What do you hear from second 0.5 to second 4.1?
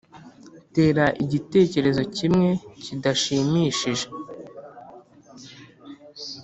tera igitekerezo kimwe kidashimishije.